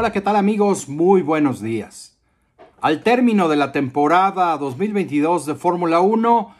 Hola, 0.00 0.12
¿qué 0.12 0.20
tal 0.20 0.36
amigos? 0.36 0.88
Muy 0.88 1.22
buenos 1.22 1.60
días. 1.60 2.16
Al 2.80 3.02
término 3.02 3.48
de 3.48 3.56
la 3.56 3.72
temporada 3.72 4.56
2022 4.56 5.44
de 5.44 5.56
Fórmula 5.56 5.98
1, 5.98 6.54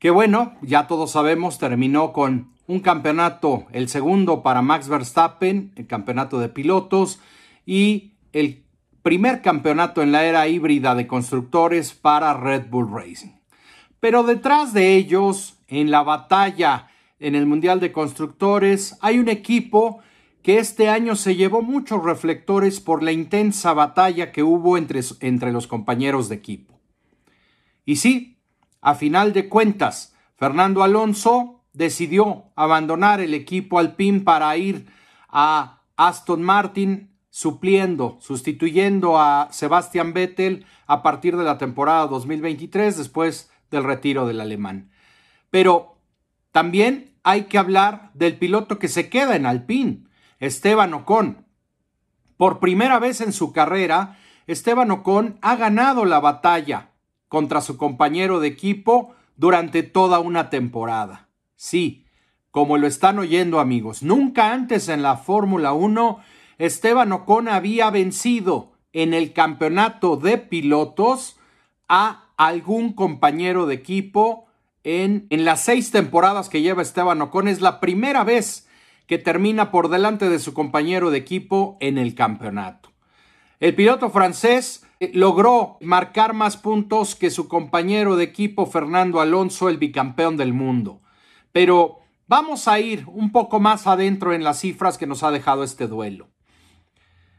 que 0.00 0.10
bueno, 0.10 0.52
ya 0.62 0.88
todos 0.88 1.12
sabemos, 1.12 1.60
terminó 1.60 2.12
con 2.12 2.50
un 2.66 2.80
campeonato, 2.80 3.66
el 3.70 3.88
segundo 3.88 4.42
para 4.42 4.62
Max 4.62 4.88
Verstappen, 4.88 5.74
el 5.76 5.86
campeonato 5.86 6.40
de 6.40 6.48
pilotos, 6.48 7.20
y 7.64 8.14
el 8.32 8.64
primer 9.00 9.42
campeonato 9.42 10.02
en 10.02 10.10
la 10.10 10.24
era 10.24 10.48
híbrida 10.48 10.96
de 10.96 11.06
constructores 11.06 11.92
para 11.92 12.34
Red 12.34 12.66
Bull 12.68 12.90
Racing. 12.92 13.36
Pero 14.00 14.24
detrás 14.24 14.72
de 14.72 14.96
ellos, 14.96 15.56
en 15.68 15.92
la 15.92 16.02
batalla 16.02 16.88
en 17.20 17.36
el 17.36 17.46
Mundial 17.46 17.78
de 17.78 17.92
Constructores, 17.92 18.98
hay 19.02 19.20
un 19.20 19.28
equipo 19.28 20.00
que 20.46 20.60
este 20.60 20.88
año 20.88 21.16
se 21.16 21.34
llevó 21.34 21.60
muchos 21.60 22.04
reflectores 22.04 22.78
por 22.78 23.02
la 23.02 23.10
intensa 23.10 23.74
batalla 23.74 24.30
que 24.30 24.44
hubo 24.44 24.78
entre, 24.78 25.00
entre 25.18 25.50
los 25.50 25.66
compañeros 25.66 26.28
de 26.28 26.36
equipo. 26.36 26.78
Y 27.84 27.96
sí, 27.96 28.38
a 28.80 28.94
final 28.94 29.32
de 29.32 29.48
cuentas, 29.48 30.14
Fernando 30.36 30.84
Alonso 30.84 31.64
decidió 31.72 32.52
abandonar 32.54 33.20
el 33.20 33.34
equipo 33.34 33.80
Alpine 33.80 34.20
para 34.20 34.56
ir 34.56 34.86
a 35.28 35.82
Aston 35.96 36.44
Martin 36.44 37.10
supliendo, 37.28 38.16
sustituyendo 38.20 39.18
a 39.18 39.48
Sebastian 39.50 40.12
Vettel 40.12 40.64
a 40.86 41.02
partir 41.02 41.36
de 41.36 41.42
la 41.42 41.58
temporada 41.58 42.06
2023 42.06 42.96
después 42.96 43.50
del 43.72 43.82
retiro 43.82 44.28
del 44.28 44.40
alemán. 44.40 44.92
Pero 45.50 45.98
también 46.52 47.16
hay 47.24 47.46
que 47.46 47.58
hablar 47.58 48.12
del 48.14 48.38
piloto 48.38 48.78
que 48.78 48.86
se 48.86 49.08
queda 49.08 49.34
en 49.34 49.44
Alpine, 49.44 50.06
Esteban 50.40 50.94
Ocon. 50.94 51.46
Por 52.36 52.58
primera 52.60 52.98
vez 52.98 53.20
en 53.20 53.32
su 53.32 53.52
carrera, 53.52 54.18
Esteban 54.46 54.90
Ocon 54.90 55.38
ha 55.42 55.56
ganado 55.56 56.04
la 56.04 56.20
batalla 56.20 56.90
contra 57.28 57.60
su 57.60 57.76
compañero 57.76 58.40
de 58.40 58.48
equipo 58.48 59.14
durante 59.36 59.82
toda 59.82 60.18
una 60.18 60.50
temporada. 60.50 61.28
Sí, 61.56 62.06
como 62.50 62.78
lo 62.78 62.86
están 62.86 63.18
oyendo 63.18 63.60
amigos, 63.60 64.02
nunca 64.02 64.52
antes 64.52 64.88
en 64.88 65.02
la 65.02 65.16
Fórmula 65.16 65.72
1 65.72 66.20
Esteban 66.58 67.12
Ocon 67.12 67.48
había 67.48 67.90
vencido 67.90 68.72
en 68.92 69.12
el 69.12 69.32
campeonato 69.32 70.16
de 70.16 70.38
pilotos 70.38 71.36
a 71.88 72.30
algún 72.36 72.94
compañero 72.94 73.66
de 73.66 73.74
equipo 73.74 74.46
en, 74.84 75.26
en 75.30 75.44
las 75.44 75.62
seis 75.62 75.90
temporadas 75.90 76.48
que 76.48 76.62
lleva 76.62 76.82
Esteban 76.82 77.20
Ocon. 77.20 77.48
Es 77.48 77.60
la 77.60 77.80
primera 77.80 78.24
vez 78.24 78.65
que 79.06 79.18
termina 79.18 79.70
por 79.70 79.88
delante 79.88 80.28
de 80.28 80.38
su 80.38 80.54
compañero 80.54 81.10
de 81.10 81.18
equipo 81.18 81.76
en 81.80 81.98
el 81.98 82.14
campeonato. 82.14 82.90
El 83.60 83.74
piloto 83.74 84.10
francés 84.10 84.86
eh, 85.00 85.10
logró 85.14 85.78
marcar 85.80 86.34
más 86.34 86.56
puntos 86.56 87.14
que 87.14 87.30
su 87.30 87.48
compañero 87.48 88.16
de 88.16 88.24
equipo 88.24 88.66
Fernando 88.66 89.20
Alonso, 89.20 89.68
el 89.68 89.78
bicampeón 89.78 90.36
del 90.36 90.52
mundo. 90.52 91.00
Pero 91.52 92.00
vamos 92.26 92.68
a 92.68 92.80
ir 92.80 93.04
un 93.06 93.32
poco 93.32 93.60
más 93.60 93.86
adentro 93.86 94.32
en 94.32 94.44
las 94.44 94.60
cifras 94.60 94.98
que 94.98 95.06
nos 95.06 95.22
ha 95.22 95.30
dejado 95.30 95.64
este 95.64 95.86
duelo. 95.86 96.28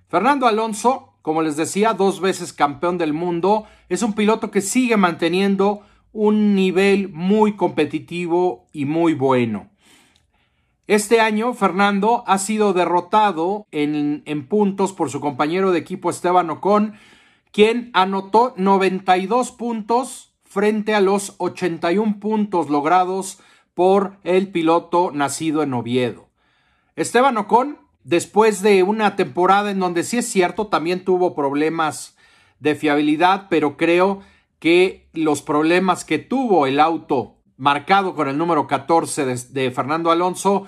Fernando 0.07 0.47
Alonso 0.47 1.17
como 1.27 1.41
les 1.41 1.57
decía, 1.57 1.93
dos 1.93 2.21
veces 2.21 2.53
campeón 2.53 2.97
del 2.97 3.11
mundo, 3.11 3.65
es 3.89 4.01
un 4.01 4.13
piloto 4.13 4.49
que 4.49 4.61
sigue 4.61 4.95
manteniendo 4.95 5.81
un 6.13 6.55
nivel 6.55 7.09
muy 7.09 7.57
competitivo 7.57 8.65
y 8.71 8.85
muy 8.85 9.13
bueno. 9.13 9.69
Este 10.87 11.19
año, 11.19 11.53
Fernando 11.53 12.23
ha 12.27 12.37
sido 12.37 12.73
derrotado 12.73 13.67
en, 13.71 14.23
en, 14.25 14.47
puntos 14.47 14.93
por 14.93 15.09
su 15.09 15.19
compañero 15.19 15.71
de 15.71 15.79
equipo 15.79 16.09
Esteban 16.09 16.49
Ocon, 16.49 16.93
quien 17.51 17.91
anotó 17.93 18.53
92 18.57 19.51
puntos 19.51 20.33
frente 20.43 20.95
a 20.95 21.01
los 21.01 21.35
81 21.39 22.19
puntos 22.19 22.69
logrados 22.69 23.39
por 23.73 24.17
el 24.23 24.49
piloto 24.49 25.11
nacido 25.13 25.61
en 25.61 25.73
Oviedo. 25.73 26.29
Esteban 26.95 27.37
Ocon 27.37 27.77
después 28.07 28.61
de 28.61 28.83
una 28.83 29.17
temporada 29.17 29.69
en 29.69 29.79
donde 29.79 30.03
sí 30.03 30.19
es 30.19 30.29
cierto, 30.29 30.67
también 30.67 31.03
tuvo 31.03 31.35
problemas 31.35 32.15
de 32.61 32.73
fiabilidad, 32.73 33.47
pero 33.49 33.75
creo 33.75 34.21
que 34.59 35.09
los 35.11 35.41
problemas 35.41 36.05
que 36.05 36.17
tuvo 36.17 36.67
el 36.67 36.79
auto 36.79 37.35
marcado 37.57 38.15
con 38.15 38.29
el 38.29 38.37
número 38.37 38.65
14 38.65 39.25
de, 39.25 39.71
Fernando 39.71 40.09
Alonso, 40.09 40.67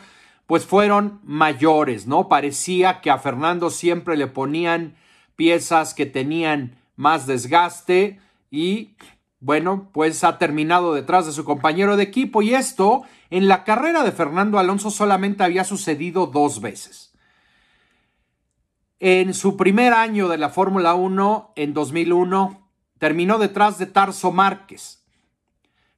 pues 0.50 0.66
fueron 0.66 1.20
mayores, 1.24 2.08
¿no? 2.08 2.28
Parecía 2.28 3.02
que 3.02 3.12
a 3.12 3.20
Fernando 3.20 3.70
siempre 3.70 4.18
le 4.18 4.26
ponían 4.26 4.96
piezas 5.36 5.94
que 5.94 6.08
tenían 6.08 6.76
más 6.96 7.28
desgaste 7.28 8.20
y 8.50 8.96
bueno, 9.40 9.92
pues 9.94 10.24
ha 10.24 10.40
terminado 10.40 10.96
detrás 10.96 11.28
de 11.28 11.34
su 11.34 11.46
compañero 11.46 11.98
de 11.98 12.04
equipo 12.06 12.42
y 12.42 12.56
esto 12.56 13.04
en 13.30 13.48
la 13.48 13.64
carrera 13.64 14.04
de 14.04 14.12
Fernando 14.12 14.58
Alonso 14.58 14.90
solamente 14.90 15.44
había 15.44 15.64
sucedido 15.64 16.26
dos 16.26 16.62
veces. 16.62 17.14
En 19.00 19.36
su 19.36 19.56
primer 19.56 19.94
año 19.94 20.30
de 20.30 20.40
la 20.40 20.50
Fórmula 20.50 20.96
1, 20.96 21.54
en 21.58 21.76
2001, 21.76 22.72
terminó 22.98 23.38
detrás 23.38 23.78
de 23.78 23.86
Tarso 23.86 24.32
Márquez. 24.32 24.99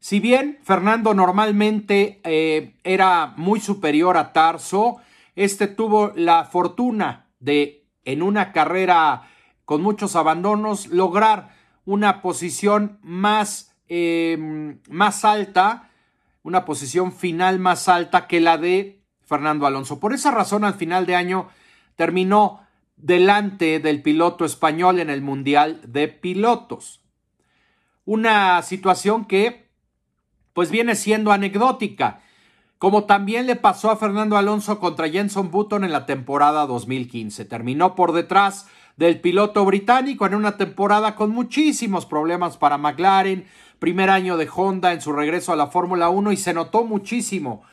Si 0.02 0.20
bien 0.20 0.58
Fernando 0.64 1.14
normalmente 1.14 2.22
eh, 2.24 2.74
era 2.84 3.36
muy 3.38 3.60
superior 3.60 4.18
a 4.18 4.34
Tarso, 4.34 4.98
este 5.36 5.68
tuvo 5.68 6.12
la 6.16 6.44
fortuna 6.46 7.28
de, 7.40 7.86
en 8.04 8.24
una 8.24 8.52
carrera 8.52 9.30
con 9.64 9.84
muchos 9.84 10.16
abandonos, 10.16 10.88
lograr 10.88 11.56
una 11.86 12.24
posición 12.24 12.98
más, 13.04 13.76
em, 13.90 14.80
más 14.90 15.24
alta, 15.24 15.92
una 16.42 16.66
posición 16.66 17.14
final 17.14 17.60
más 17.60 17.88
alta 17.88 18.26
que 18.26 18.42
la 18.42 18.58
de 18.58 19.04
Fernando 19.22 19.68
Alonso. 19.68 20.00
Por 20.00 20.14
esa 20.14 20.32
razón, 20.32 20.66
al 20.66 20.74
final 20.74 21.06
de 21.06 21.16
año 21.16 21.50
terminó 21.96 22.66
delante 22.96 23.80
del 23.80 24.02
piloto 24.02 24.46
español 24.46 24.98
en 25.00 25.12
el 25.12 25.22
Mundial 25.22 25.80
de 25.86 26.08
Pilotos. 26.08 27.04
Una 28.04 28.64
situación 28.64 29.26
que 29.26 29.71
pues 30.54 30.72
viene 30.72 30.96
siendo 30.96 31.32
anecdótica, 31.32 32.22
como 32.78 33.04
también 33.04 33.48
le 33.48 33.56
pasó 33.56 33.92
a 33.92 33.98
Fernando 33.98 34.38
Alonso 34.38 34.80
contra 34.80 35.10
Jenson 35.10 35.52
Button 35.52 35.84
en 35.84 35.92
la 35.92 36.06
temporada 36.06 36.66
2015. 36.66 37.46
Terminó 37.46 37.96
por 37.96 38.12
detrás 38.12 38.68
del 38.98 39.20
piloto 39.20 39.66
británico 39.66 40.26
en 40.26 40.36
una 40.36 40.58
temporada 40.58 41.16
con 41.16 41.32
muchísimos 41.32 42.06
problemas 42.06 42.58
para 42.58 42.78
McLaren, 42.78 43.46
primer 43.80 44.10
año 44.10 44.38
de 44.38 44.50
Honda 44.54 44.94
en 44.94 45.02
su 45.02 45.12
regreso 45.12 45.54
a 45.54 45.56
la 45.56 45.68
Fórmula 45.68 46.10
1 46.10 46.32
y 46.32 46.38
se 46.38 46.54
notó 46.54 46.84
muchísimo 46.84 47.64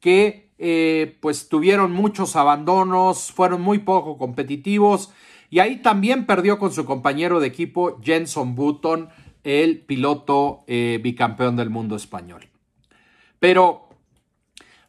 que 0.00 0.50
eh, 0.58 1.16
pues 1.20 1.48
tuvieron 1.48 1.92
muchos 1.92 2.36
abandonos, 2.36 3.32
fueron 3.32 3.60
muy 3.60 3.78
poco 3.78 4.16
competitivos 4.16 5.12
y 5.50 5.60
ahí 5.60 5.76
también 5.76 6.26
perdió 6.26 6.58
con 6.58 6.72
su 6.72 6.84
compañero 6.84 7.40
de 7.40 7.46
equipo 7.46 7.98
Jenson 8.02 8.54
Button, 8.54 9.08
el 9.48 9.80
piloto 9.80 10.64
eh, 10.66 11.00
bicampeón 11.02 11.56
del 11.56 11.70
mundo 11.70 11.96
español. 11.96 12.48
Pero 13.40 13.88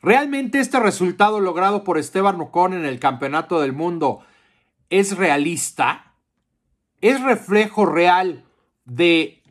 realmente 0.02 0.60
este 0.60 0.80
resultado 0.80 1.40
logrado 1.40 1.86
por 1.86 1.98
Esteban 1.98 2.40
Ocon 2.42 2.74
en 2.74 2.86
el 2.86 3.00
campeonato 3.00 3.62
del 3.62 3.74
mundo 3.74 4.20
es 4.90 5.16
realista, 5.16 6.14
es 7.00 7.22
reflejo 7.24 7.86
real 7.86 8.44
de 8.84 9.44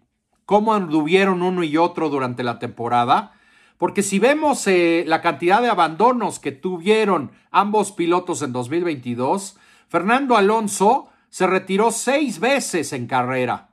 cómo 0.45 0.75
anduvieron 0.75 1.43
uno 1.43 1.63
y 1.63 1.77
otro 1.79 2.11
durante 2.11 2.43
la 2.43 2.59
temporada. 2.59 3.33
Porque 3.79 4.03
si 4.03 4.19
vemos 4.19 4.67
eh, 4.67 5.05
la 5.07 5.23
cantidad 5.23 5.63
de 5.63 5.71
abandonos 5.71 6.39
que 6.39 6.53
tuvieron 6.53 7.31
ambos 7.51 7.93
pilotos 7.93 8.43
en 8.43 8.53
2022, 8.53 9.57
Fernando 9.89 10.37
Alonso 10.37 11.09
se 11.31 11.47
retiró 11.47 11.93
seis 11.93 12.41
veces 12.41 12.93
en 12.93 13.07
carrera. 13.07 13.68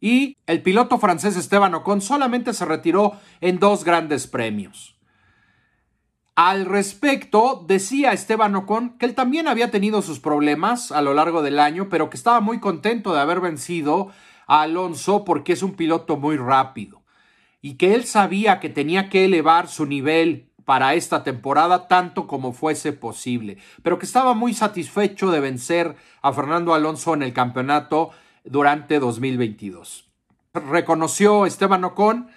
Y 0.00 0.36
el 0.46 0.62
piloto 0.62 0.98
francés 0.98 1.36
Esteban 1.36 1.74
Ocon 1.74 2.00
solamente 2.00 2.52
se 2.52 2.64
retiró 2.64 3.12
en 3.40 3.58
dos 3.58 3.84
grandes 3.84 4.26
premios. 4.26 4.96
Al 6.34 6.66
respecto, 6.66 7.64
decía 7.66 8.12
Esteban 8.12 8.54
Ocon 8.56 8.98
que 8.98 9.06
él 9.06 9.14
también 9.14 9.48
había 9.48 9.70
tenido 9.70 10.02
sus 10.02 10.20
problemas 10.20 10.92
a 10.92 11.00
lo 11.00 11.14
largo 11.14 11.42
del 11.42 11.58
año, 11.58 11.88
pero 11.88 12.10
que 12.10 12.16
estaba 12.18 12.40
muy 12.40 12.60
contento 12.60 13.14
de 13.14 13.20
haber 13.20 13.40
vencido 13.40 14.10
a 14.46 14.60
Alonso 14.62 15.24
porque 15.24 15.54
es 15.54 15.62
un 15.62 15.74
piloto 15.74 16.18
muy 16.18 16.36
rápido 16.36 17.02
y 17.62 17.74
que 17.74 17.94
él 17.94 18.04
sabía 18.04 18.60
que 18.60 18.68
tenía 18.68 19.08
que 19.08 19.24
elevar 19.24 19.66
su 19.66 19.86
nivel 19.86 20.50
para 20.64 20.94
esta 20.94 21.24
temporada 21.24 21.88
tanto 21.88 22.26
como 22.26 22.52
fuese 22.52 22.92
posible, 22.92 23.58
pero 23.82 23.98
que 23.98 24.06
estaba 24.06 24.34
muy 24.34 24.52
satisfecho 24.52 25.30
de 25.30 25.40
vencer 25.40 25.96
a 26.22 26.32
Fernando 26.32 26.74
Alonso 26.74 27.14
en 27.14 27.22
el 27.22 27.32
campeonato 27.32 28.10
durante 28.46 28.98
2022. 28.98 30.08
Reconoció 30.54 31.46
Esteban 31.46 31.84
Ocon 31.84 32.28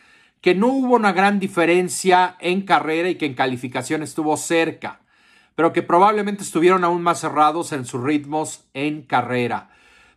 que 0.42 0.56
no 0.56 0.68
hubo 0.68 0.96
una 0.96 1.12
gran 1.12 1.40
diferencia 1.40 2.36
en 2.40 2.62
carrera 2.62 3.10
y 3.10 3.16
que 3.16 3.26
en 3.26 3.34
calificación 3.34 4.04
estuvo 4.04 4.38
cerca, 4.38 5.02
pero 5.56 5.74
que 5.74 5.84
probablemente 5.84 6.44
estuvieron 6.44 6.84
aún 6.84 7.02
más 7.02 7.20
cerrados 7.20 7.72
en 7.74 7.86
sus 7.86 8.02
ritmos 8.02 8.66
en 8.74 9.02
carrera. 9.02 9.70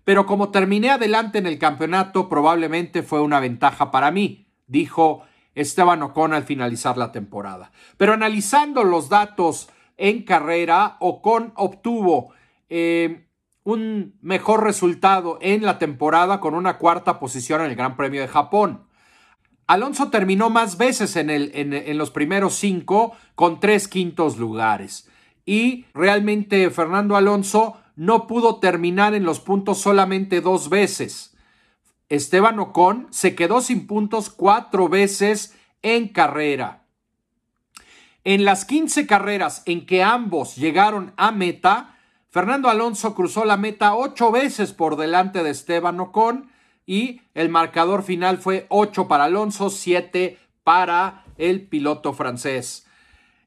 Pero 0.05 0.27
como 0.27 0.50
terminé 0.50 0.91
adelante 0.91 1.39
en 1.39 1.47
el 1.47 1.59
campeonato, 1.59 2.29
probablemente 2.29 3.03
fue 3.03 3.21
una 3.21 3.41
ventaja 3.41 3.91
para 3.91 4.11
mí, 4.11 4.47
dijo 4.67 5.25
Esteban 5.55 6.03
Ocon 6.03 6.33
al 6.33 6.44
finalizar 6.44 6.97
la 6.97 7.12
temporada. 7.12 7.73
Pero 7.97 8.12
analizando 8.12 8.85
los 8.85 9.09
datos 9.09 9.69
en 9.97 10.23
carrera, 10.23 10.97
Ocon 11.00 11.53
obtuvo 11.56 12.33
eh, 12.69 13.27
un 13.64 14.19
mejor 14.20 14.64
resultado 14.64 15.38
en 15.41 15.62
la 15.62 15.79
temporada 15.79 16.41
con 16.41 16.55
una 16.55 16.79
cuarta 16.79 17.19
posición 17.20 17.61
en 17.62 17.70
el 17.70 17.76
Gran 17.76 17.97
Premio 17.97 18.20
de 18.20 18.29
Japón. 18.29 18.87
Alonso 19.67 20.11
terminó 20.11 20.50
más 20.50 20.76
veces 20.76 21.17
en, 21.17 21.99
los 21.99 22.11
primeros 22.11 22.55
cinco 22.56 23.17
con 23.35 23.61
tres 23.61 23.88
quintos 23.88 24.37
lugares. 24.37 25.09
Y 25.47 25.87
realmente 25.94 26.69
Fernando 26.70 27.17
Alonso 27.17 27.79
no 27.97 28.26
pudo 28.26 28.56
terminar 28.56 29.14
en 29.14 29.25
los 29.25 29.41
puntos 29.41 29.79
solamente 29.79 30.41
dos 30.41 30.69
veces. 30.69 31.37
Esteban 32.08 32.58
Ocon 32.58 33.06
se 33.11 33.35
quedó 33.35 33.61
sin 33.61 33.87
puntos 33.87 34.29
cuatro 34.29 34.88
veces 34.88 35.56
en 35.82 36.08
carrera. 36.08 36.85
En 38.25 38.44
las 38.44 38.65
15 38.65 39.06
carreras 39.06 39.62
en 39.67 39.87
que 39.87 40.03
ambos 40.03 40.56
llegaron 40.56 41.12
a 41.17 41.32
meta, 41.32 41.92
Fernando 42.32 42.70
Alonso 42.70 43.14
cruzó 43.14 43.44
la 43.44 43.58
meta 43.58 43.94
ocho 43.94 44.32
veces 44.32 44.73
por 44.73 44.96
delante 44.96 45.43
de 45.43 45.50
Esteban 45.50 46.00
Ocon 46.00 46.50
y 46.87 47.20
el 47.34 47.50
marcador 47.50 48.02
final 48.02 48.38
fue 48.38 48.64
8 48.70 49.06
para 49.06 49.25
Alonso, 49.25 49.69
7 49.69 50.38
para 50.64 51.26
el 51.37 51.69
piloto 51.69 52.14
francés. 52.14 52.87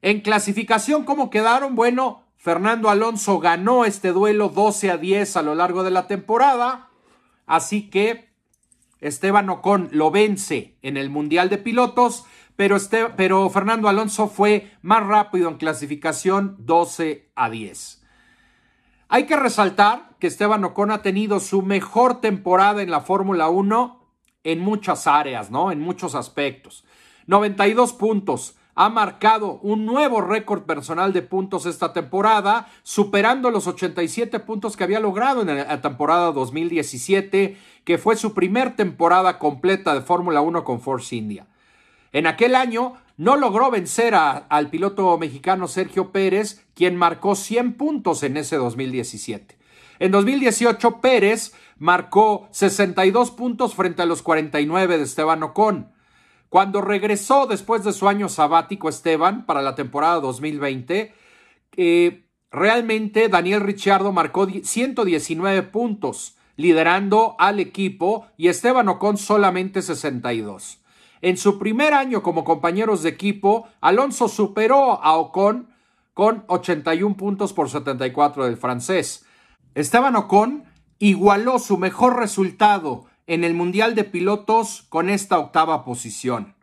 En 0.02 0.20
clasificación, 0.20 1.02
¿cómo 1.02 1.30
quedaron? 1.30 1.74
Bueno, 1.74 2.22
Fernando 2.36 2.88
Alonso 2.88 3.40
ganó 3.40 3.84
este 3.84 4.12
duelo 4.12 4.50
12 4.50 4.92
a 4.92 4.98
10 4.98 5.36
a 5.36 5.42
lo 5.42 5.56
largo 5.56 5.82
de 5.82 5.90
la 5.90 6.06
temporada, 6.06 6.88
así 7.44 7.90
que 7.90 8.28
Esteban 9.00 9.50
Ocon 9.50 9.88
lo 9.90 10.12
vence 10.12 10.76
en 10.82 10.96
el 10.96 11.10
Mundial 11.10 11.48
de 11.48 11.58
Pilotos, 11.58 12.24
pero, 12.54 12.76
este, 12.76 13.06
pero 13.16 13.50
Fernando 13.50 13.88
Alonso 13.88 14.28
fue 14.28 14.70
más 14.80 15.04
rápido 15.04 15.48
en 15.48 15.56
clasificación 15.56 16.54
12 16.60 17.32
a 17.34 17.50
10. 17.50 18.05
Hay 19.08 19.24
que 19.26 19.36
resaltar 19.36 20.10
que 20.18 20.26
Esteban 20.26 20.64
Ocon 20.64 20.90
ha 20.90 21.02
tenido 21.02 21.38
su 21.38 21.62
mejor 21.62 22.20
temporada 22.20 22.82
en 22.82 22.90
la 22.90 23.00
Fórmula 23.00 23.48
1 23.48 24.00
en 24.42 24.60
muchas 24.60 25.06
áreas, 25.06 25.50
¿no? 25.50 25.70
En 25.70 25.80
muchos 25.80 26.14
aspectos. 26.14 26.84
92 27.26 27.92
puntos. 27.92 28.56
Ha 28.74 28.88
marcado 28.88 29.58
un 29.62 29.86
nuevo 29.86 30.20
récord 30.20 30.64
personal 30.64 31.12
de 31.12 31.22
puntos 31.22 31.66
esta 31.66 31.92
temporada, 31.92 32.68
superando 32.82 33.50
los 33.50 33.66
87 33.66 34.38
puntos 34.40 34.76
que 34.76 34.84
había 34.84 35.00
logrado 35.00 35.40
en 35.42 35.56
la 35.56 35.80
temporada 35.80 36.32
2017, 36.32 37.56
que 37.84 37.98
fue 37.98 38.16
su 38.16 38.34
primer 38.34 38.76
temporada 38.76 39.38
completa 39.38 39.94
de 39.94 40.02
Fórmula 40.02 40.42
1 40.42 40.64
con 40.64 40.80
Force 40.80 41.16
India. 41.16 41.46
En 42.12 42.26
aquel 42.26 42.54
año 42.54 42.94
no 43.16 43.36
logró 43.36 43.70
vencer 43.70 44.14
al 44.14 44.70
piloto 44.70 45.16
mexicano 45.18 45.68
Sergio 45.68 46.12
Pérez, 46.12 46.66
quien 46.74 46.96
marcó 46.96 47.34
100 47.34 47.74
puntos 47.74 48.22
en 48.22 48.36
ese 48.36 48.56
2017. 48.56 49.56
En 49.98 50.10
2018, 50.10 51.00
Pérez 51.00 51.54
marcó 51.78 52.48
62 52.50 53.30
puntos 53.30 53.74
frente 53.74 54.02
a 54.02 54.06
los 54.06 54.22
49 54.22 54.98
de 54.98 55.04
Esteban 55.04 55.42
Ocon. 55.42 55.92
Cuando 56.50 56.82
regresó 56.82 57.46
después 57.46 57.82
de 57.84 57.92
su 57.92 58.08
año 58.08 58.28
sabático 58.28 58.88
Esteban 58.88 59.46
para 59.46 59.62
la 59.62 59.74
temporada 59.74 60.20
2020, 60.20 61.14
eh, 61.76 62.26
realmente 62.50 63.28
Daniel 63.28 63.62
Ricciardo 63.62 64.12
marcó 64.12 64.46
119 64.46 65.62
puntos, 65.64 66.36
liderando 66.56 67.34
al 67.38 67.60
equipo 67.60 68.26
y 68.36 68.48
Esteban 68.48 68.88
Ocon 68.88 69.16
solamente 69.16 69.80
62. 69.80 70.80
En 71.26 71.36
su 71.36 71.58
primer 71.58 71.92
año 71.92 72.22
como 72.22 72.44
compañeros 72.44 73.02
de 73.02 73.08
equipo, 73.08 73.66
Alonso 73.80 74.28
superó 74.28 75.02
a 75.02 75.16
Ocon 75.16 75.74
con 76.14 76.44
81 76.46 77.16
puntos 77.16 77.52
por 77.52 77.68
74 77.68 78.44
del 78.44 78.56
francés. 78.56 79.26
Esteban 79.74 80.14
Ocon 80.14 80.62
igualó 81.00 81.58
su 81.58 81.78
mejor 81.78 82.16
resultado 82.16 83.06
en 83.26 83.42
el 83.42 83.54
Mundial 83.54 83.96
de 83.96 84.04
Pilotos 84.04 84.86
con 84.88 85.10
esta 85.10 85.40
octava 85.40 85.84
posición. 85.84 86.54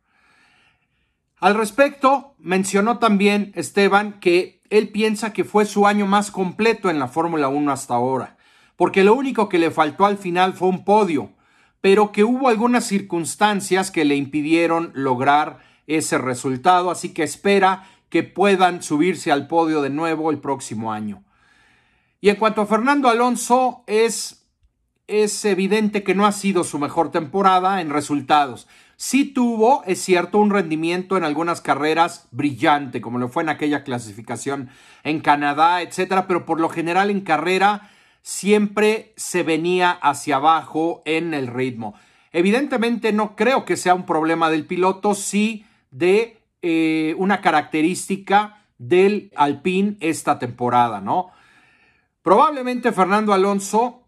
Al 1.41 1.55
respecto, 1.55 2.33
mencionó 2.39 2.99
también 2.99 3.51
Esteban 3.55 4.21
que 4.21 4.61
él 4.69 4.93
piensa 4.93 5.33
que 5.33 5.43
fue 5.43 5.65
su 5.65 5.87
año 5.87 6.07
más 6.07 6.31
completo 6.31 6.89
en 6.89 6.99
la 6.99 7.09
Fórmula 7.09 7.49
1 7.49 7.69
hasta 7.69 7.95
ahora, 7.95 8.37
porque 8.77 9.03
lo 9.03 9.13
único 9.13 9.49
que 9.49 9.59
le 9.59 9.71
faltó 9.71 10.05
al 10.05 10.17
final 10.17 10.53
fue 10.53 10.69
un 10.69 10.85
podio, 10.85 11.33
pero 11.83 12.13
que 12.13 12.23
hubo 12.23 12.47
algunas 12.47 12.85
circunstancias 12.85 13.91
que 13.91 14.05
le 14.05 14.15
impidieron 14.15 14.91
lograr 14.93 15.59
ese 15.85 16.17
resultado, 16.17 16.89
así 16.89 17.13
que 17.13 17.23
espera 17.23 17.89
que 18.07 18.23
puedan 18.23 18.81
subirse 18.81 19.33
al 19.33 19.47
podio 19.49 19.81
de 19.81 19.89
nuevo 19.89 20.31
el 20.31 20.39
próximo 20.39 20.93
año. 20.93 21.25
Y 22.21 22.29
en 22.29 22.37
cuanto 22.37 22.61
a 22.61 22.67
Fernando 22.67 23.09
Alonso, 23.09 23.83
es, 23.85 24.47
es 25.07 25.43
evidente 25.43 26.03
que 26.03 26.15
no 26.15 26.25
ha 26.25 26.31
sido 26.31 26.63
su 26.63 26.79
mejor 26.79 27.11
temporada 27.11 27.81
en 27.81 27.89
resultados. 27.89 28.69
Sí 28.95 29.25
tuvo, 29.25 29.83
es 29.85 30.01
cierto, 30.01 30.37
un 30.37 30.51
rendimiento 30.51 31.17
en 31.17 31.25
algunas 31.25 31.59
carreras 31.59 32.29
brillante, 32.31 33.01
como 33.01 33.19
lo 33.19 33.27
fue 33.27 33.43
en 33.43 33.49
aquella 33.49 33.83
clasificación 33.83 34.69
en 35.03 35.19
Canadá, 35.19 35.81
etcétera, 35.81 36.27
pero 36.27 36.45
por 36.45 36.61
lo 36.61 36.69
general 36.69 37.09
en 37.09 37.19
carrera 37.19 37.89
siempre 38.23 39.13
se 39.17 39.43
venía 39.43 39.91
hacia 39.91 40.37
abajo 40.37 41.03
en 41.05 41.33
el 41.35 41.47
ritmo. 41.47 41.93
Evidentemente 42.31 43.13
no 43.13 43.35
creo 43.35 43.65
que 43.65 43.77
sea 43.77 43.93
un 43.93 44.07
problema 44.07 44.49
del 44.49 44.65
piloto, 44.65 45.13
sí 45.13 45.65
de 45.91 46.41
eh, 46.63 47.13
una 47.19 47.41
característica 47.41 48.65
del 48.79 49.31
Alpine 49.35 49.97
esta 49.99 50.39
temporada, 50.39 50.99
¿no? 50.99 51.31
Probablemente 52.23 52.91
Fernando 52.93 53.33
Alonso 53.33 54.07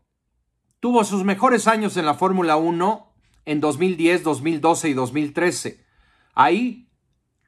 tuvo 0.79 1.03
sus 1.03 1.23
mejores 1.23 1.67
años 1.67 1.97
en 1.97 2.06
la 2.06 2.13
Fórmula 2.13 2.56
1 2.56 3.13
en 3.45 3.59
2010, 3.59 4.23
2012 4.23 4.89
y 4.89 4.94
2013. 4.94 5.85
Ahí, 6.33 6.88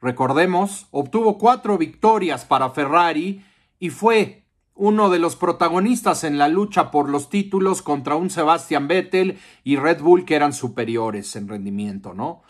recordemos, 0.00 0.86
obtuvo 0.90 1.38
cuatro 1.38 1.78
victorias 1.78 2.44
para 2.44 2.70
Ferrari 2.70 3.42
y 3.78 3.90
fue 3.90 4.44
uno 4.78 5.10
de 5.10 5.18
los 5.18 5.36
protagonistas 5.36 6.24
en 6.24 6.38
la 6.38 6.48
lucha 6.48 6.90
por 6.90 7.08
los 7.08 7.28
títulos 7.28 7.82
contra 7.82 8.16
un 8.16 8.30
Sebastian 8.30 8.88
Vettel 8.88 9.38
y 9.64 9.76
Red 9.76 10.00
Bull 10.00 10.24
que 10.24 10.36
eran 10.36 10.52
superiores 10.52 11.36
en 11.36 11.48
rendimiento, 11.48 12.14
¿no? 12.14 12.42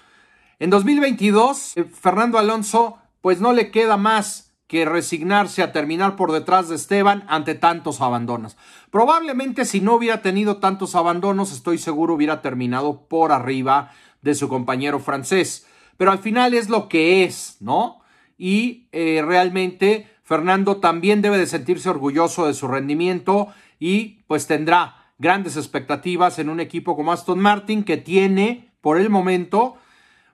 En 0.60 0.70
2022, 0.70 1.76
eh, 1.76 1.84
Fernando 1.84 2.38
Alonso, 2.38 2.98
pues 3.20 3.40
no 3.40 3.52
le 3.52 3.70
queda 3.70 3.96
más 3.96 4.48
que 4.66 4.84
resignarse 4.84 5.62
a 5.62 5.72
terminar 5.72 6.14
por 6.14 6.30
detrás 6.30 6.68
de 6.68 6.76
Esteban 6.76 7.24
ante 7.28 7.54
tantos 7.54 8.02
abandonos. 8.02 8.58
Probablemente 8.90 9.64
si 9.64 9.80
no 9.80 9.94
hubiera 9.94 10.20
tenido 10.20 10.58
tantos 10.58 10.94
abandonos, 10.94 11.52
estoy 11.52 11.78
seguro 11.78 12.14
hubiera 12.14 12.42
terminado 12.42 13.08
por 13.08 13.32
arriba 13.32 13.92
de 14.20 14.34
su 14.34 14.48
compañero 14.48 15.00
francés. 15.00 15.66
Pero 15.96 16.10
al 16.10 16.18
final 16.18 16.52
es 16.52 16.68
lo 16.68 16.88
que 16.88 17.24
es, 17.24 17.56
¿no? 17.60 18.02
Y 18.36 18.88
eh, 18.92 19.22
realmente 19.24 20.06
Fernando 20.28 20.76
también 20.76 21.22
debe 21.22 21.38
de 21.38 21.46
sentirse 21.46 21.88
orgulloso 21.88 22.46
de 22.46 22.52
su 22.52 22.68
rendimiento 22.68 23.48
y 23.80 24.24
pues 24.26 24.46
tendrá 24.46 25.10
grandes 25.16 25.56
expectativas 25.56 26.38
en 26.38 26.50
un 26.50 26.60
equipo 26.60 26.96
como 26.96 27.12
Aston 27.12 27.38
Martin 27.38 27.82
que 27.82 27.96
tiene 27.96 28.68
por 28.82 29.00
el 29.00 29.08
momento 29.08 29.78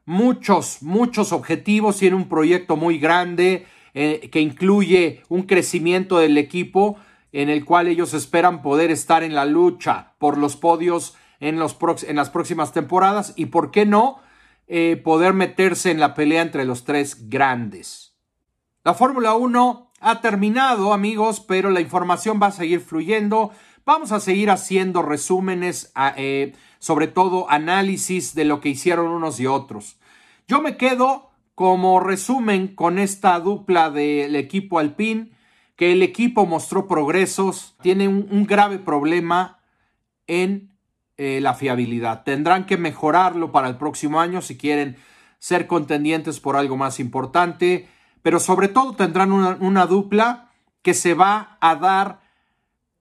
muchos, 0.05 0.83
muchos 0.83 1.31
objetivos, 1.31 1.99
tiene 1.99 2.17
un 2.17 2.29
proyecto 2.29 2.75
muy 2.75 2.99
grande 2.99 3.67
eh, 3.95 4.31
que 4.33 4.41
incluye 4.41 5.23
un 5.29 5.45
crecimiento 5.45 6.19
del 6.19 6.39
equipo 6.39 6.99
en 7.31 7.49
el 7.49 7.65
cual 7.65 7.87
ellos 7.87 8.15
esperan 8.15 8.63
poder 8.63 8.91
estar 8.91 9.23
en 9.23 9.37
la 9.37 9.45
lucha 9.45 10.15
por 10.19 10.39
los 10.39 10.57
podios 10.57 11.15
en, 11.39 11.61
los 11.61 11.79
en 12.03 12.17
las 12.17 12.31
próximas 12.31 12.73
temporadas 12.73 13.33
y, 13.37 13.47
¿por 13.47 13.71
qué 13.71 13.87
no?, 13.87 14.19
eh, 14.67 15.01
poder 15.05 15.35
meterse 15.35 15.93
en 15.93 16.01
la 16.01 16.15
pelea 16.15 16.43
entre 16.43 16.65
los 16.65 16.83
tres 16.83 17.29
grandes. 17.31 18.17
La 18.83 18.93
Fórmula 18.93 19.35
1 19.35 19.84
ha 20.05 20.21
terminado, 20.21 20.93
amigos, 20.93 21.41
pero 21.41 21.71
la 21.71 21.81
información 21.81 22.39
va 22.41 22.49
a 22.49 22.53
seguir 22.53 22.81
fluyendo. 22.81 23.53
Vamos 23.87 24.13
a 24.13 24.21
seguir 24.21 24.51
haciendo 24.51 25.03
resúmenes, 25.03 25.93
eh, 26.17 26.53
sobre 26.79 27.07
todo 27.07 27.51
análisis 27.51 28.35
de 28.35 28.45
lo 28.45 28.61
que 28.61 28.69
hicieron 28.69 29.09
unos 29.09 29.41
y 29.41 29.47
otros. 29.47 29.99
Yo 30.47 30.61
me 30.61 30.77
quedo 30.77 31.31
como 31.55 32.01
resumen 32.01 32.69
con 32.69 32.99
esta 32.99 33.41
dupla 33.41 33.91
del 33.91 34.37
equipo 34.37 34.79
Alpine, 34.79 35.31
que 35.75 35.93
el 35.93 36.03
equipo 36.03 36.45
mostró 36.45 36.87
progresos, 36.87 37.75
tiene 37.81 38.07
un, 38.07 38.47
grave 38.47 38.79
problema 38.79 39.59
en 40.27 40.71
eh, 41.17 41.41
la 41.41 41.55
fiabilidad. 41.55 42.25
Tendrán 42.25 42.67
que 42.67 42.77
mejorarlo 42.77 43.53
para 43.53 43.69
el 43.69 43.77
próximo 43.77 44.21
año 44.21 44.43
si 44.43 44.57
quieren 44.59 44.97
ser 45.39 45.67
contendientes 45.67 46.41
por 46.41 46.57
algo 46.57 46.77
más 46.77 47.01
importante 47.01 47.89
pero 48.25 48.41
sobre 48.41 48.69
todo 48.69 48.95
tendrán 48.95 49.33
una, 49.33 49.85
dupla 49.85 50.49
que 50.81 50.95
se 50.95 51.13
va 51.13 51.59
a 51.61 51.77
dar 51.77 52.23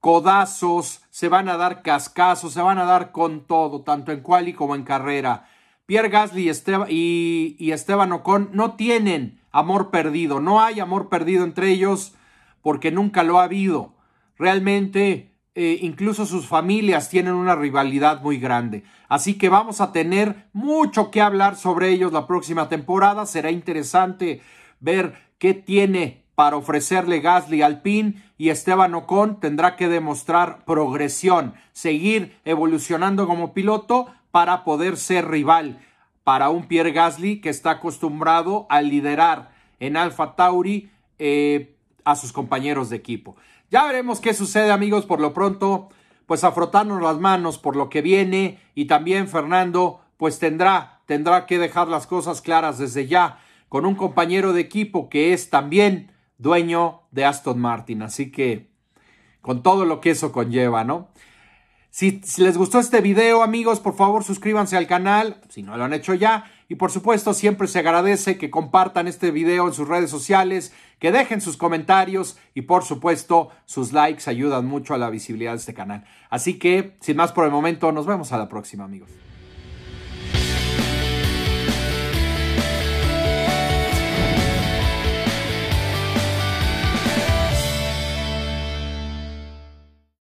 codazos, 0.02 1.02
se 1.12 1.30
van 1.30 1.48
a 1.48 1.56
dar 1.56 1.82
cascazos, 1.82 2.52
se 2.52 2.62
van 2.62 2.78
a 2.78 2.84
dar 2.84 3.14
con 3.14 3.48
todo, 3.48 3.84
tanto 3.84 4.12
en 4.12 4.20
quali 4.20 4.52
como 4.52 4.76
en 4.76 4.84
carrera. 4.84 5.48
Pierre 5.86 6.10
Gasly 6.10 6.52
y, 6.90 7.72
Esteban 7.72 8.12
Ocon 8.12 8.50
no 8.52 8.74
tienen 8.74 9.40
amor 9.54 9.92
perdido, 9.92 10.42
no 10.42 10.62
hay 10.62 10.82
amor 10.82 11.08
perdido 11.08 11.46
entre 11.46 11.70
ellos 11.70 12.16
porque 12.62 12.92
nunca 12.92 13.24
lo 13.24 13.40
ha 13.40 13.44
habido. 13.44 13.94
Realmente 14.38 15.32
eh, 15.56 15.80
incluso 15.84 16.26
sus 16.26 16.48
familias 16.48 17.10
tienen 17.10 17.36
una 17.36 17.56
rivalidad 17.56 18.22
muy 18.22 18.40
grande. 18.40 18.84
Así 19.08 19.38
que 19.38 19.48
vamos 19.48 19.80
a 19.80 19.94
tener 19.94 20.50
mucho 20.52 21.12
que 21.12 21.22
hablar 21.22 21.56
sobre 21.56 21.92
ellos 21.92 22.12
la 22.12 22.28
próxima 22.28 22.68
temporada. 22.68 23.26
Será 23.26 23.52
interesante 23.52 24.42
ver 24.84 25.16
qué 25.40 25.54
tiene 25.54 26.24
para 26.36 26.58
ofrecerle 26.58 27.22
Gasly 27.22 27.62
Alpine 27.62 28.22
y 28.38 28.50
Esteban 28.50 28.94
Ocon 28.94 29.40
tendrá 29.40 29.76
que 29.76 29.88
demostrar 29.88 30.66
progresión, 30.66 31.54
seguir 31.72 32.38
evolucionando 32.44 33.28
como 33.28 33.54
piloto 33.54 34.08
para 34.32 34.64
poder 34.64 34.98
ser 34.98 35.28
rival 35.28 35.80
para 36.24 36.50
un 36.50 36.68
Pierre 36.68 36.92
Gasly 36.92 37.42
que 37.42 37.50
está 37.50 37.72
acostumbrado 37.72 38.66
a 38.70 38.82
liderar 38.82 39.52
en 39.80 39.98
Alfa 39.98 40.36
Tauri 40.36 40.90
eh, 41.20 41.76
a 42.04 42.16
sus 42.16 42.32
compañeros 42.32 42.90
de 42.90 42.96
equipo. 42.96 43.36
Ya 43.70 43.86
veremos 43.86 44.20
qué 44.20 44.34
sucede, 44.34 44.72
amigos, 44.72 45.06
por 45.06 45.20
lo 45.20 45.34
pronto, 45.34 45.90
pues 46.26 46.44
a 46.44 46.52
frotarnos 46.52 47.02
las 47.02 47.20
manos 47.20 47.58
por 47.58 47.76
lo 47.76 47.90
que 47.90 48.02
viene 48.02 48.60
y 48.76 48.86
también 48.86 49.28
Fernando, 49.28 50.02
pues 50.18 50.40
tendrá, 50.40 51.02
tendrá 51.06 51.46
que 51.46 51.60
dejar 51.60 51.88
las 51.88 52.08
cosas 52.08 52.42
claras 52.42 52.78
desde 52.78 53.08
ya 53.08 53.40
con 53.74 53.88
un 53.88 53.96
compañero 53.96 54.54
de 54.54 54.62
equipo 54.62 55.10
que 55.10 55.34
es 55.34 55.50
también 55.50 56.12
dueño 56.38 57.02
de 57.10 57.26
Aston 57.26 57.60
Martin. 57.60 58.04
Así 58.04 58.32
que, 58.32 58.70
con 59.42 59.64
todo 59.64 59.84
lo 59.86 60.00
que 60.00 60.12
eso 60.12 60.32
conlleva, 60.32 60.84
¿no? 60.84 61.10
Si, 61.90 62.22
les 62.38 62.56
gustó 62.56 62.78
este 62.78 63.02
video, 63.02 63.42
amigos, 63.42 63.80
por 63.80 63.96
favor 63.96 64.24
suscríbanse 64.24 64.78
al 64.78 64.86
canal, 64.86 65.42
si 65.50 65.64
no 65.64 65.76
lo 65.76 65.86
han 65.86 65.94
hecho 65.94 66.14
ya. 66.14 66.52
Y 66.70 66.76
por 66.76 66.92
supuesto, 66.92 67.34
siempre 67.34 67.68
se 67.68 67.80
agradece 67.80 68.38
que 68.38 68.52
compartan 68.52 69.08
este 69.08 69.32
video 69.32 69.66
en 69.66 69.74
sus 69.74 69.88
redes 69.88 70.12
sociales, 70.12 70.72
que 71.00 71.12
dejen 71.12 71.42
sus 71.42 71.58
comentarios 71.58 72.38
y 72.54 72.62
por 72.62 72.84
supuesto 72.84 73.50
sus 73.66 73.92
likes 73.92 74.30
ayudan 74.30 74.68
mucho 74.68 74.94
a 74.94 75.00
la 75.00 75.10
visibilidad 75.10 75.54
de 75.54 75.58
este 75.58 75.74
canal. 75.74 76.06
Así 76.30 76.60
que, 76.60 76.96
sin 77.00 77.18
más 77.18 77.32
por 77.32 77.44
el 77.46 77.52
momento, 77.52 77.92
nos 77.92 78.06
vemos 78.06 78.34
a 78.34 78.38
la 78.38 78.48
próxima, 78.48 78.84
amigos. 78.84 79.10